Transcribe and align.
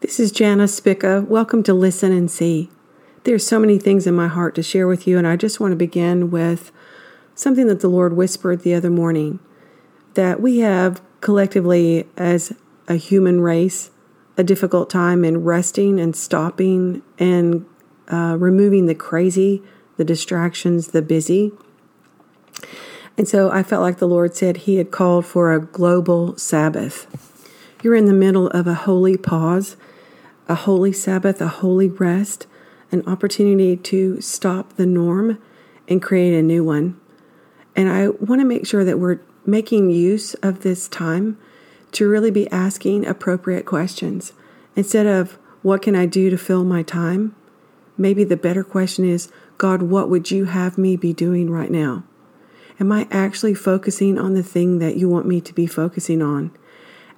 This 0.00 0.18
is 0.18 0.32
Jana 0.32 0.64
Spicka. 0.64 1.28
Welcome 1.28 1.62
to 1.64 1.74
Listen 1.74 2.10
and 2.10 2.30
See. 2.30 2.70
There's 3.24 3.46
so 3.46 3.60
many 3.60 3.78
things 3.78 4.06
in 4.06 4.14
my 4.14 4.28
heart 4.28 4.54
to 4.54 4.62
share 4.62 4.86
with 4.86 5.06
you, 5.06 5.18
and 5.18 5.26
I 5.26 5.36
just 5.36 5.60
want 5.60 5.72
to 5.72 5.76
begin 5.76 6.30
with 6.30 6.72
something 7.34 7.66
that 7.66 7.80
the 7.80 7.88
Lord 7.88 8.14
whispered 8.14 8.62
the 8.62 8.72
other 8.72 8.88
morning 8.88 9.40
that 10.14 10.40
we 10.40 10.60
have 10.60 11.02
collectively 11.20 12.08
as 12.16 12.54
a 12.88 12.94
human 12.94 13.42
race 13.42 13.90
a 14.38 14.42
difficult 14.42 14.88
time 14.88 15.22
in 15.22 15.44
resting 15.44 16.00
and 16.00 16.16
stopping 16.16 17.02
and 17.18 17.66
uh, 18.08 18.38
removing 18.40 18.86
the 18.86 18.94
crazy, 18.94 19.62
the 19.98 20.04
distractions, 20.04 20.88
the 20.88 21.02
busy. 21.02 21.52
And 23.18 23.28
so 23.28 23.50
I 23.50 23.62
felt 23.62 23.82
like 23.82 23.98
the 23.98 24.08
Lord 24.08 24.34
said 24.34 24.56
He 24.56 24.76
had 24.76 24.90
called 24.90 25.26
for 25.26 25.52
a 25.52 25.60
global 25.60 26.38
Sabbath. 26.38 27.06
You're 27.82 27.94
in 27.94 28.06
the 28.06 28.14
middle 28.14 28.46
of 28.48 28.66
a 28.66 28.72
holy 28.72 29.18
pause 29.18 29.76
a 30.50 30.56
holy 30.56 30.92
Sabbath, 30.92 31.40
a 31.40 31.46
holy 31.46 31.88
rest, 31.88 32.48
an 32.90 33.06
opportunity 33.06 33.76
to 33.76 34.20
stop 34.20 34.74
the 34.74 34.84
norm 34.84 35.40
and 35.86 36.02
create 36.02 36.34
a 36.34 36.42
new 36.42 36.64
one. 36.64 37.00
And 37.76 37.88
I 37.88 38.08
want 38.08 38.40
to 38.40 38.44
make 38.44 38.66
sure 38.66 38.84
that 38.84 38.98
we're 38.98 39.20
making 39.46 39.90
use 39.90 40.34
of 40.34 40.62
this 40.62 40.88
time 40.88 41.38
to 41.92 42.08
really 42.08 42.32
be 42.32 42.50
asking 42.50 43.06
appropriate 43.06 43.64
questions. 43.64 44.32
Instead 44.74 45.06
of, 45.06 45.38
what 45.62 45.82
can 45.82 45.94
I 45.94 46.06
do 46.06 46.30
to 46.30 46.36
fill 46.36 46.64
my 46.64 46.82
time? 46.82 47.36
Maybe 47.96 48.24
the 48.24 48.36
better 48.36 48.64
question 48.64 49.04
is, 49.04 49.30
God, 49.56 49.82
what 49.82 50.08
would 50.08 50.32
you 50.32 50.46
have 50.46 50.76
me 50.76 50.96
be 50.96 51.12
doing 51.12 51.48
right 51.48 51.70
now? 51.70 52.02
Am 52.80 52.90
I 52.90 53.06
actually 53.12 53.54
focusing 53.54 54.18
on 54.18 54.34
the 54.34 54.42
thing 54.42 54.80
that 54.80 54.96
you 54.96 55.08
want 55.08 55.26
me 55.26 55.40
to 55.42 55.54
be 55.54 55.68
focusing 55.68 56.20
on? 56.20 56.50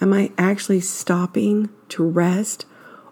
Am 0.00 0.12
I 0.12 0.32
actually 0.36 0.80
stopping 0.80 1.68
to 1.90 2.02
rest 2.02 2.64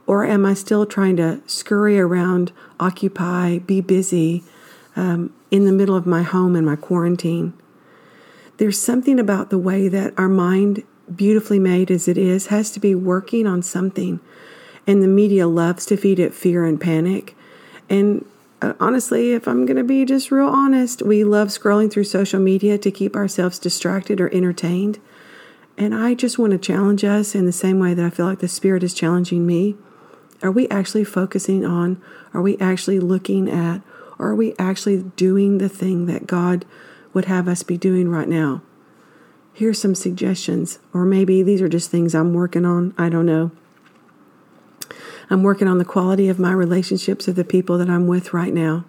or 0.09 0.25
am 0.25 0.47
I 0.47 0.55
still 0.55 0.87
trying 0.87 1.17
to 1.19 1.43
scurry 1.47 2.01
around, 2.01 2.51
occupy, 2.81 3.59
be 3.59 3.83
busy 3.83 4.43
um, 4.97 5.35
in 5.51 5.67
the 5.67 5.73
middle 5.73 5.95
of 5.95 6.07
my 6.07 6.23
home 6.23 6.57
and 6.57 6.65
my 6.65 6.77
quarantine? 6.77 7.53
There's 8.57 8.81
something 8.81 9.21
about 9.21 9.51
the 9.51 9.59
way 9.59 9.87
that 9.89 10.15
our 10.19 10.29
mind, 10.29 10.83
beautifully 11.15 11.59
made 11.59 11.91
as 11.91 12.09
it 12.09 12.17
is, 12.17 12.47
has 12.47 12.71
to 12.71 12.81
be 12.81 12.95
working 12.95 13.47
on 13.47 13.63
something. 13.63 14.19
And 14.87 15.03
the 15.03 15.09
media 15.09 15.47
loves 15.47 15.85
to 15.87 15.97
feed 15.99 16.19
it 16.19 16.33
fear 16.33 16.65
and 16.65 16.81
panic. 16.81 17.37
And 17.91 18.25
uh, 18.63 18.73
honestly, 18.81 19.33
if 19.33 19.47
I'm 19.47 19.67
going 19.67 19.77
to 19.77 19.85
be 19.85 20.07
just 20.07 20.31
real 20.31 20.49
honest, 20.49 21.03
we 21.03 21.23
love 21.23 21.49
scrolling 21.49 21.93
through 21.93 22.05
social 22.05 22.41
media 22.41 22.79
to 22.79 22.91
keep 22.91 23.15
ourselves 23.15 23.59
distracted 23.59 24.23
or 24.23 24.35
entertained. 24.35 25.01
And 25.77 25.95
I 25.95 26.15
just 26.15 26.39
want 26.39 26.53
to 26.53 26.59
challenge 26.59 27.05
us 27.05 27.35
in 27.35 27.45
the 27.45 27.53
same 27.53 27.79
way 27.79 27.93
that 27.93 28.05
I 28.05 28.09
feel 28.09 28.25
like 28.25 28.39
the 28.39 28.49
Spirit 28.49 28.83
is 28.83 28.95
challenging 28.95 29.47
me 29.47 29.77
are 30.43 30.51
we 30.51 30.69
actually 30.69 31.05
focusing 31.05 31.65
on? 31.65 32.01
Are 32.33 32.43
we 32.43 32.57
actually 32.59 33.01
looking 33.01 33.49
at? 33.49 33.83
Are 34.19 34.35
we 34.35 34.55
actually 34.59 35.03
doing 35.17 35.59
the 35.59 35.69
thing 35.69 36.07
that 36.07 36.27
God 36.27 36.65
would 37.13 37.27
have 37.27 37.49
us 37.49 37.63
be 37.63 37.77
doing 37.77 38.09
right 38.09 38.29
now? 38.29 38.63
Here's 39.53 39.81
some 39.81 39.95
suggestions, 39.95 40.79
or 40.95 41.05
maybe 41.05 41.43
these 41.43 41.61
are 41.61 41.69
just 41.69 41.91
things 41.91 42.15
I'm 42.15 42.35
working 42.35 42.65
on. 42.65 42.95
I 42.97 43.09
don't 43.09 43.27
know. 43.27 43.51
I'm 45.31 45.43
working 45.43 45.69
on 45.69 45.79
the 45.79 45.85
quality 45.85 46.29
of 46.29 46.39
my 46.39 46.53
relationships 46.53 47.27
with 47.27 47.37
the 47.37 47.45
people 47.45 47.77
that 47.79 47.91
I'm 47.91 48.07
with 48.07 48.33
right 48.33 48.55
now. 48.55 48.85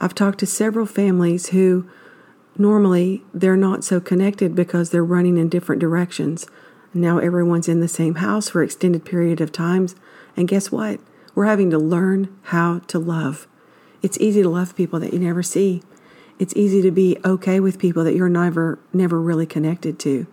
I've 0.00 0.14
talked 0.14 0.40
to 0.40 0.46
several 0.46 0.84
families 0.84 1.48
who 1.48 1.88
normally 2.56 3.22
they're 3.32 3.56
not 3.56 3.84
so 3.84 4.00
connected 4.00 4.54
because 4.54 4.90
they're 4.90 5.04
running 5.04 5.38
in 5.38 5.48
different 5.48 5.80
directions. 5.80 6.46
Now 6.92 7.18
everyone's 7.18 7.68
in 7.68 7.80
the 7.80 7.88
same 7.88 8.16
house 8.16 8.48
for 8.48 8.62
extended 8.62 9.04
period 9.04 9.40
of 9.40 9.52
times 9.52 9.94
and 10.36 10.48
guess 10.48 10.70
what? 10.70 11.00
We're 11.34 11.46
having 11.46 11.70
to 11.70 11.78
learn 11.78 12.36
how 12.44 12.80
to 12.88 12.98
love. 12.98 13.46
It's 14.02 14.18
easy 14.18 14.42
to 14.42 14.48
love 14.48 14.76
people 14.76 15.00
that 15.00 15.12
you 15.12 15.18
never 15.18 15.42
see. 15.42 15.82
It's 16.38 16.54
easy 16.56 16.82
to 16.82 16.90
be 16.90 17.18
okay 17.24 17.58
with 17.60 17.78
people 17.78 18.04
that 18.04 18.14
you're 18.14 18.28
never 18.28 18.78
never 18.92 19.20
really 19.20 19.46
connected 19.46 19.98
to. 20.00 20.26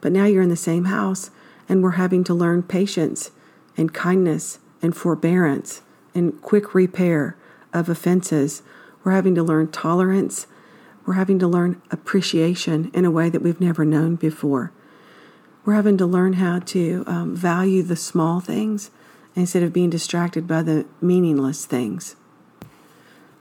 But 0.00 0.12
now 0.12 0.26
you're 0.26 0.42
in 0.42 0.48
the 0.48 0.56
same 0.56 0.84
house 0.84 1.30
and 1.68 1.82
we're 1.82 1.92
having 1.92 2.24
to 2.24 2.34
learn 2.34 2.62
patience 2.62 3.30
and 3.76 3.92
kindness 3.92 4.58
and 4.82 4.96
forbearance 4.96 5.82
and 6.14 6.40
quick 6.42 6.74
repair 6.74 7.36
of 7.72 7.88
offenses. 7.88 8.62
We're 9.04 9.12
having 9.12 9.34
to 9.36 9.42
learn 9.42 9.70
tolerance. 9.70 10.46
We're 11.06 11.14
having 11.14 11.38
to 11.40 11.48
learn 11.48 11.80
appreciation 11.90 12.90
in 12.92 13.04
a 13.04 13.10
way 13.10 13.30
that 13.30 13.42
we've 13.42 13.60
never 13.60 13.84
known 13.84 14.16
before. 14.16 14.72
We're 15.64 15.74
having 15.74 15.98
to 15.98 16.06
learn 16.06 16.34
how 16.34 16.60
to 16.60 17.04
um, 17.06 17.36
value 17.36 17.82
the 17.82 17.96
small 17.96 18.40
things 18.40 18.90
instead 19.38 19.62
of 19.62 19.72
being 19.72 19.88
distracted 19.88 20.48
by 20.48 20.62
the 20.62 20.84
meaningless 21.00 21.64
things. 21.64 22.16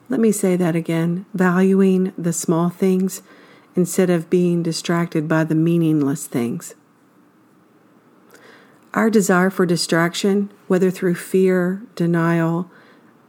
Let 0.10 0.20
me 0.20 0.32
say 0.32 0.56
that 0.56 0.76
again 0.76 1.26
valuing 1.34 2.14
the 2.16 2.32
small 2.32 2.70
things 2.70 3.24
instead 3.76 4.12
of 4.12 4.30
being 4.30 4.62
distracted 4.62 5.28
by 5.28 5.44
the 5.44 5.56
meaningless 5.56 6.28
things. 6.28 6.76
Our 8.94 9.10
desire 9.10 9.50
for 9.50 9.66
distraction, 9.66 10.52
whether 10.68 10.92
through 10.92 11.16
fear, 11.16 11.82
denial, 11.96 12.70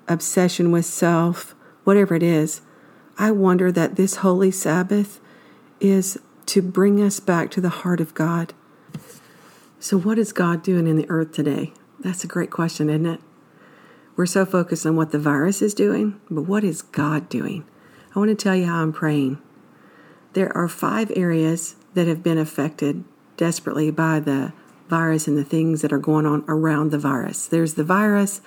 obsession 0.07 0.71
with 0.71 0.85
self, 0.85 1.55
whatever 1.85 2.15
it 2.15 2.23
is, 2.23 2.61
I 3.19 3.31
wonder 3.31 3.73
that 3.73 3.97
this 3.97 4.17
holy 4.17 4.51
Sabbath 4.51 5.21
is 5.81 6.19
to 6.47 6.61
bring 6.61 7.03
us 7.03 7.19
back 7.19 7.51
to 7.53 7.63
the 7.63 7.69
heart 7.71 8.01
of 8.01 8.15
God. 8.15 8.53
So, 9.81 9.99
what 9.99 10.19
is 10.19 10.33
God 10.33 10.63
doing 10.63 10.87
in 10.87 10.97
the 10.97 11.09
earth 11.09 11.33
today? 11.33 11.73
That's 12.01 12.23
a 12.23 12.29
great 12.29 12.51
question, 12.51 12.89
isn't 12.89 13.07
it? 13.07 13.21
We're 14.17 14.27
so 14.27 14.45
focused 14.45 14.87
on 14.87 14.97
what 14.97 15.11
the 15.11 15.19
virus 15.19 15.63
is 15.63 15.75
doing, 15.75 16.21
but 16.31 16.43
what 16.43 16.65
is 16.65 16.83
God 16.83 17.29
doing? 17.29 17.65
I 18.15 18.19
want 18.19 18.31
to 18.31 18.35
tell 18.35 18.55
you 18.55 18.67
how 18.67 18.83
I'm 18.83 18.93
praying. 18.93 19.41
There 20.33 20.57
are 20.57 20.69
five 20.69 21.11
areas 21.17 21.77
that 21.95 22.07
have 22.07 22.23
been 22.23 22.39
affected 22.39 23.05
desperately 23.37 23.91
by 23.91 24.21
the 24.21 24.53
virus 24.89 25.27
and 25.27 25.37
the 25.37 25.45
things 25.45 25.83
that 25.83 25.93
are 25.93 25.99
going 25.99 26.27
on 26.27 26.45
around 26.49 26.91
the 26.91 26.99
virus. 26.99 27.47
There's 27.47 27.75
the 27.75 27.85
virus, 27.85 28.41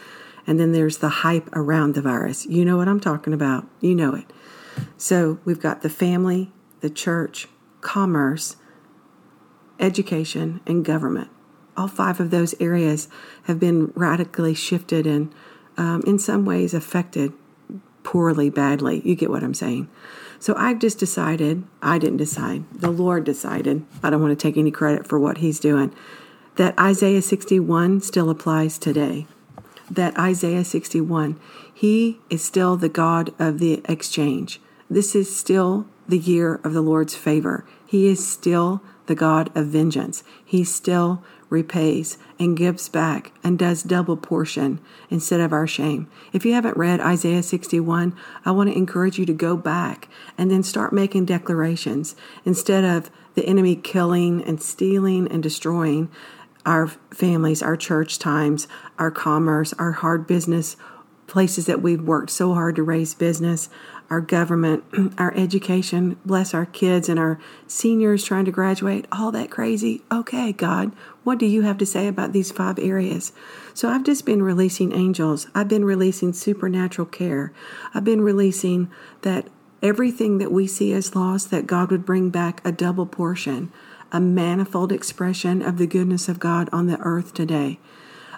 and 0.48 0.60
then 0.60 0.72
there's 0.72 0.98
the 0.98 1.10
hype 1.10 1.50
around 1.54 1.96
the 1.96 2.02
virus. 2.02 2.46
You 2.46 2.66
know 2.66 2.78
what 2.78 2.88
I'm 2.88 3.00
talking 3.00 3.34
about. 3.34 3.68
You 3.80 3.96
know 3.96 4.16
it. 4.16 4.26
So 4.98 5.40
we've 5.46 5.60
got 5.60 5.82
the 5.82 5.90
family, 5.90 6.52
the 6.80 6.90
church, 6.90 7.48
commerce, 7.82 8.56
education, 9.80 10.62
and 10.66 10.86
government 10.86 11.30
all 11.78 11.88
five 11.88 12.20
of 12.20 12.32
those 12.32 12.54
areas 12.60 13.08
have 13.44 13.60
been 13.60 13.92
radically 13.96 14.54
shifted 14.54 15.08
and, 15.08 15.34
um, 15.78 16.02
in 16.06 16.20
some 16.20 16.46
ways, 16.46 16.74
affected 16.74 17.34
poorly, 18.04 18.50
badly. 18.50 19.02
You 19.06 19.16
get 19.16 19.30
what 19.30 19.44
I'm 19.44 19.54
saying. 19.54 19.88
So 20.40 20.56
I've 20.56 20.80
just 20.80 20.98
decided, 20.98 21.64
I 21.82 22.00
didn't 22.00 22.18
decide, 22.18 22.64
the 22.74 22.90
Lord 22.90 23.24
decided, 23.24 23.86
I 24.02 24.10
don't 24.10 24.22
want 24.22 24.38
to 24.38 24.42
take 24.42 24.58
any 24.58 24.72
credit 24.72 25.08
for 25.08 25.20
what 25.20 25.38
He's 25.38 25.60
doing, 25.60 25.94
that 26.56 26.78
Isaiah 26.80 27.22
61 27.22 28.02
still 28.02 28.30
applies 28.30 28.78
today. 28.78 29.28
That 29.90 30.18
Isaiah 30.18 30.66
61, 30.66 31.40
He 31.72 32.20
is 32.30 32.44
still 32.44 32.76
the 32.76 32.90
God 32.90 33.34
of 33.38 33.60
the 33.60 33.82
exchange. 33.86 34.60
This 34.90 35.16
is 35.16 35.36
still 35.36 35.86
the 36.08 36.18
year 36.18 36.60
of 36.64 36.74
the 36.74 36.82
Lord's 36.82 37.16
favor. 37.16 37.64
He 37.86 38.08
is 38.08 38.28
still 38.28 38.82
the 39.12 39.16
God 39.16 39.52
of 39.58 39.68
vengeance. 39.68 40.24
He 40.46 40.64
still 40.64 41.22
repays 41.50 42.18
and 42.40 42.56
gives 42.56 42.88
back 42.88 43.34
and 43.44 43.60
does 43.60 43.84
double 43.84 44.16
portion 44.16 44.80
instead 45.10 45.42
of 45.42 45.52
our 45.52 45.68
shame. 45.68 46.10
If 46.32 46.46
you 46.46 46.54
haven't 46.54 46.78
read 46.78 47.02
Isaiah 47.02 47.44
61, 47.44 48.16
I 48.46 48.52
want 48.52 48.70
to 48.70 48.78
encourage 48.78 49.20
you 49.20 49.26
to 49.26 49.34
go 49.34 49.58
back 49.58 50.08
and 50.38 50.50
then 50.50 50.64
start 50.64 50.94
making 50.94 51.26
declarations 51.26 52.16
instead 52.46 52.86
of 52.86 53.12
the 53.34 53.46
enemy 53.46 53.76
killing 53.76 54.42
and 54.46 54.64
stealing 54.64 55.28
and 55.28 55.44
destroying 55.44 56.10
our 56.66 56.88
families, 57.14 57.62
our 57.62 57.76
church 57.76 58.18
times, 58.18 58.70
our 58.98 59.12
commerce, 59.12 59.74
our 59.74 59.92
hard 59.92 60.26
business 60.26 60.78
places 61.32 61.66
that 61.66 61.82
we've 61.82 62.02
worked 62.02 62.30
so 62.30 62.54
hard 62.54 62.76
to 62.76 62.84
raise 62.84 63.14
business, 63.14 63.70
our 64.10 64.20
government, 64.20 64.84
our 65.18 65.34
education, 65.34 66.20
bless 66.26 66.54
our 66.54 66.66
kids 66.66 67.08
and 67.08 67.18
our 67.18 67.40
seniors 67.66 68.26
trying 68.26 68.44
to 68.44 68.52
graduate, 68.52 69.08
all 69.14 69.32
that 69.32 69.50
crazy. 69.50 70.04
Okay, 70.12 70.52
God, 70.52 70.92
what 71.24 71.40
do 71.40 71.46
you 71.46 71.62
have 71.62 71.78
to 71.78 71.86
say 71.86 72.08
about 72.08 72.34
these 72.34 72.52
five 72.52 72.78
areas? 72.78 73.32
So 73.74 73.88
I've 73.88 74.04
just 74.04 74.26
been 74.26 74.44
releasing 74.44 74.92
angels. 74.92 75.48
I've 75.56 75.70
been 75.70 75.86
releasing 75.86 76.34
supernatural 76.34 77.08
care. 77.08 77.54
I've 77.94 78.04
been 78.04 78.22
releasing 78.22 78.92
that 79.22 79.48
everything 79.82 80.38
that 80.40 80.52
we 80.52 80.68
see 80.68 80.92
as 80.92 81.16
lost, 81.16 81.50
that 81.50 81.66
God 81.66 81.92
would 81.92 82.06
bring 82.06 82.30
back 82.30 82.62
a 82.68 82.74
double 82.74 83.06
portion, 83.06 83.72
a 84.12 84.20
manifold 84.20 84.92
expression 84.92 85.62
of 85.62 85.78
the 85.78 85.88
goodness 85.88 86.28
of 86.28 86.40
God 86.40 86.68
on 86.74 86.88
the 86.88 87.00
earth 87.00 87.34
today. 87.34 87.80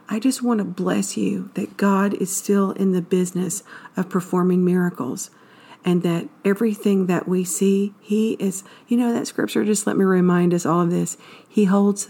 I 0.09 0.19
just 0.19 0.44
want 0.44 0.59
to 0.59 0.65
bless 0.65 1.17
you 1.17 1.50
that 1.53 1.77
God 1.77 2.13
is 2.15 2.35
still 2.35 2.71
in 2.71 2.91
the 2.91 3.01
business 3.01 3.63
of 3.95 4.09
performing 4.09 4.65
miracles 4.65 5.29
and 5.85 6.03
that 6.03 6.27
everything 6.45 7.07
that 7.07 7.27
we 7.27 7.44
see, 7.44 7.94
He 8.00 8.33
is, 8.33 8.63
you 8.88 8.97
know, 8.97 9.13
that 9.13 9.27
scripture, 9.27 9.65
just 9.65 9.88
let 9.88 9.97
me 9.97 10.05
remind 10.05 10.53
us 10.53 10.65
all 10.65 10.81
of 10.81 10.89
this. 10.89 11.17
He 11.47 11.65
holds 11.65 12.09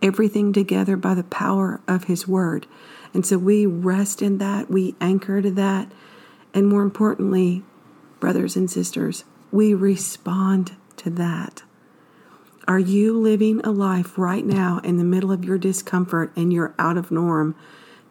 everything 0.00 0.52
together 0.52 0.96
by 0.96 1.14
the 1.14 1.24
power 1.24 1.80
of 1.86 2.04
His 2.04 2.26
Word. 2.26 2.66
And 3.14 3.26
so 3.26 3.38
we 3.38 3.66
rest 3.66 4.22
in 4.22 4.38
that, 4.38 4.70
we 4.70 4.94
anchor 5.00 5.42
to 5.42 5.50
that, 5.50 5.92
and 6.54 6.68
more 6.68 6.82
importantly, 6.82 7.62
brothers 8.20 8.56
and 8.56 8.70
sisters, 8.70 9.24
we 9.50 9.74
respond 9.74 10.76
to 10.96 11.10
that. 11.10 11.62
Are 12.72 12.78
you 12.78 13.20
living 13.20 13.60
a 13.64 13.70
life 13.70 14.16
right 14.16 14.46
now 14.46 14.80
in 14.82 14.96
the 14.96 15.04
middle 15.04 15.30
of 15.30 15.44
your 15.44 15.58
discomfort 15.58 16.32
and 16.34 16.50
you're 16.50 16.74
out 16.78 16.96
of 16.96 17.10
norm 17.10 17.54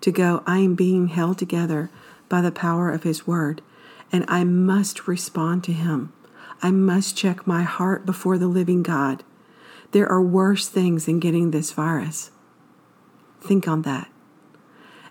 to 0.01 0.11
go, 0.11 0.43
I 0.45 0.59
am 0.59 0.75
being 0.75 1.07
held 1.07 1.39
together 1.39 1.89
by 2.29 2.41
the 2.41 2.51
power 2.51 2.91
of 2.91 3.01
His 3.01 3.25
Word, 3.25 3.63
and 4.11 4.23
I 4.27 4.43
must 4.43 5.07
respond 5.07 5.63
to 5.63 5.73
Him? 5.73 6.13
I 6.61 6.69
must 6.69 7.17
check 7.17 7.47
my 7.47 7.63
heart 7.63 8.05
before 8.05 8.37
the 8.37 8.45
living 8.45 8.83
God. 8.83 9.23
There 9.93 10.07
are 10.07 10.21
worse 10.21 10.67
things 10.67 11.07
than 11.07 11.19
getting 11.19 11.49
this 11.49 11.71
virus. 11.71 12.29
Think 13.39 13.67
on 13.67 13.81
that. 13.81 14.11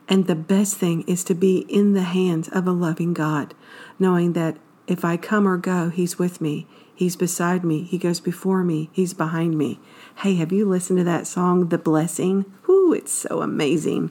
And 0.09 0.29
the 0.29 0.37
best 0.37 0.77
thing 0.77 1.03
is 1.09 1.25
to 1.25 1.35
be 1.35 1.67
in 1.69 1.95
the 1.95 2.05
hands 2.05 2.49
of 2.51 2.69
a 2.69 2.73
loving 2.73 3.15
God, 3.15 3.55
knowing 3.99 4.33
that 4.35 4.59
if 4.87 5.05
I 5.05 5.17
come 5.17 5.49
or 5.49 5.57
go, 5.57 5.89
He's 5.89 6.21
with 6.21 6.41
me. 6.41 6.69
He's 7.01 7.17
beside 7.17 7.65
me. 7.65 7.85
He 7.85 7.97
goes 7.97 8.21
before 8.21 8.63
me. 8.63 8.91
He's 8.93 9.15
behind 9.15 9.57
me. 9.57 9.81
Hey, 10.17 10.35
have 10.35 10.53
you 10.53 10.69
listened 10.69 10.99
to 10.99 11.05
that 11.05 11.27
song, 11.27 11.71
The 11.71 11.79
Blessing? 11.79 12.45
Whoo, 12.67 12.93
it's 12.93 13.11
so 13.11 13.41
amazing. 13.41 14.11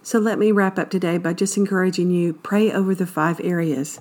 So 0.00 0.20
let 0.20 0.38
me 0.38 0.52
wrap 0.52 0.78
up 0.78 0.90
today 0.90 1.18
by 1.18 1.32
just 1.32 1.56
encouraging 1.56 2.12
you 2.12 2.34
pray 2.34 2.70
over 2.70 2.94
the 2.94 3.04
five 3.04 3.40
areas 3.40 3.98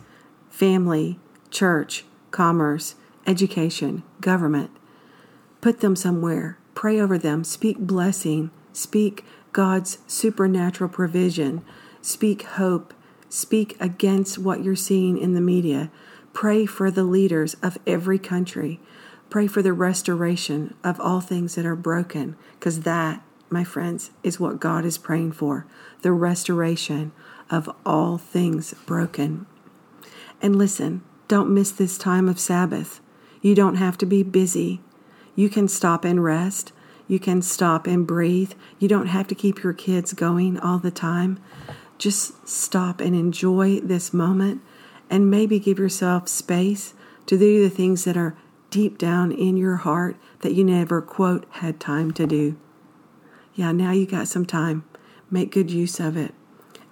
family, 0.47 1.17
church, 1.49 2.05
commerce, 2.29 2.93
education, 3.25 4.03
government. 4.21 4.69
Put 5.59 5.79
them 5.79 5.95
somewhere. 5.95 6.59
Pray 6.75 6.99
over 6.99 7.17
them. 7.17 7.43
Speak 7.43 7.79
blessing. 7.79 8.51
Speak 8.73 9.25
God's 9.53 9.97
supernatural 10.05 10.91
provision. 10.91 11.65
Speak 12.03 12.43
hope. 12.43 12.93
Speak 13.27 13.75
against 13.79 14.37
what 14.37 14.63
you're 14.63 14.75
seeing 14.75 15.17
in 15.17 15.33
the 15.33 15.41
media. 15.41 15.89
Pray 16.35 16.65
for 16.65 16.91
the 16.91 17.05
leaders 17.05 17.55
of 17.63 17.77
every 17.87 18.19
country. 18.19 18.81
Pray 19.29 19.47
for 19.47 19.61
the 19.61 19.71
restoration 19.71 20.75
of 20.83 20.99
all 20.99 21.21
things 21.21 21.55
that 21.55 21.65
are 21.65 21.77
broken, 21.77 22.35
because 22.59 22.81
that, 22.81 23.23
my 23.49 23.63
friends, 23.63 24.11
is 24.21 24.37
what 24.37 24.59
God 24.59 24.83
is 24.83 24.97
praying 24.97 25.31
for 25.31 25.65
the 26.01 26.11
restoration 26.11 27.13
of 27.49 27.69
all 27.85 28.17
things 28.17 28.73
broken. 28.85 29.45
And 30.41 30.57
listen, 30.57 31.03
don't 31.29 31.53
miss 31.53 31.71
this 31.71 31.97
time 31.97 32.27
of 32.27 32.37
Sabbath. 32.37 32.99
You 33.41 33.55
don't 33.55 33.75
have 33.75 33.97
to 33.99 34.05
be 34.05 34.21
busy. 34.21 34.81
You 35.35 35.47
can 35.47 35.69
stop 35.69 36.03
and 36.03 36.21
rest. 36.21 36.73
You 37.07 37.17
can 37.17 37.41
stop 37.41 37.87
and 37.87 38.05
breathe. 38.05 38.51
You 38.77 38.89
don't 38.89 39.07
have 39.07 39.27
to 39.27 39.35
keep 39.35 39.63
your 39.63 39.73
kids 39.73 40.11
going 40.11 40.59
all 40.59 40.79
the 40.79 40.91
time. 40.91 41.39
Just 41.97 42.45
stop 42.45 42.99
and 42.99 43.15
enjoy 43.15 43.79
this 43.79 44.13
moment 44.13 44.61
and 45.09 45.29
maybe 45.29 45.59
give 45.59 45.79
yourself 45.79 46.27
space 46.27 46.93
to 47.25 47.37
do 47.37 47.63
the 47.63 47.69
things 47.69 48.03
that 48.03 48.17
are 48.17 48.35
deep 48.69 48.97
down 48.97 49.31
in 49.31 49.57
your 49.57 49.77
heart 49.77 50.17
that 50.41 50.53
you 50.53 50.63
never, 50.63 51.01
quote, 51.01 51.45
had 51.51 51.79
time 51.79 52.11
to 52.11 52.27
do. 52.27 52.57
Yeah, 53.53 53.71
now 53.71 53.91
you 53.91 54.05
got 54.05 54.27
some 54.27 54.45
time. 54.45 54.83
Make 55.31 55.51
good 55.51 55.71
use 55.71 55.99
of 55.99 56.17
it. 56.17 56.33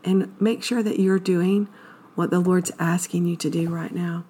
And 0.03 0.33
make 0.39 0.63
sure 0.63 0.81
that 0.81 0.99
you're 0.99 1.19
doing 1.19 1.67
what 2.15 2.29
the 2.29 2.39
Lord's 2.39 2.71
asking 2.79 3.25
you 3.25 3.35
to 3.37 3.49
do 3.49 3.69
right 3.69 3.93
now. 3.93 4.25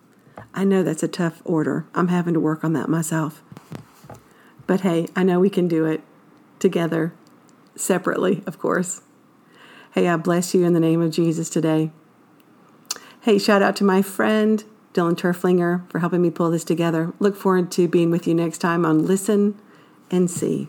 I 0.53 0.63
know 0.63 0.83
that's 0.83 1.03
a 1.03 1.07
tough 1.07 1.41
order. 1.45 1.86
I'm 1.94 2.07
having 2.07 2.33
to 2.33 2.39
work 2.39 2.63
on 2.63 2.74
that 2.74 2.89
myself. 2.89 3.44
But 4.65 4.81
hey, 4.81 5.07
I 5.15 5.24
know 5.24 5.39
we 5.39 5.50
can 5.50 5.68
do 5.68 5.86
it 5.86 6.01
together, 6.59 7.13
separately, 7.75 8.44
of 8.47 8.57
course. 8.59 9.01
Hey, 9.91 10.07
I 10.07 10.15
bless 10.15 10.53
you 10.53 10.63
in 10.63 10.74
the 10.74 10.79
name 10.79 11.01
of 11.01 11.12
Jesus 11.12 11.50
today. 11.50 11.91
Hey, 13.23 13.37
shout 13.37 13.61
out 13.61 13.77
to 13.77 13.85
my 13.85 14.01
friend 14.01 14.61
Dylan 14.93 15.15
Turflinger 15.15 15.89
for 15.89 15.99
helping 15.99 16.21
me 16.21 16.29
pull 16.29 16.51
this 16.51 16.65
together. 16.65 17.13
Look 17.19 17.37
forward 17.37 17.71
to 17.71 17.87
being 17.87 18.11
with 18.11 18.27
you 18.27 18.35
next 18.35 18.57
time 18.57 18.83
on 18.85 19.05
Listen 19.05 19.57
and 20.11 20.29
See. 20.29 20.67